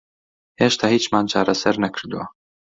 هێشتا 0.61 0.85
هیچمان 0.95 1.25
چارەسەر 1.31 1.75
نەکردووە. 1.83 2.25